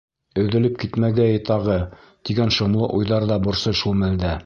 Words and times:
Өҙөлөп 0.43 0.79
китмәгәйе 0.83 1.37
тағы 1.51 1.77
тигән 2.31 2.57
шомло 2.59 2.91
уйҙар 3.01 3.31
ҙа 3.33 3.43
борсой 3.49 3.83
шул 3.85 4.05
мәлдә. 4.05 4.39